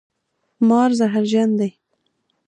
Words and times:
مار 0.67 0.89
زهرجن 0.99 1.49
دی 1.57 1.69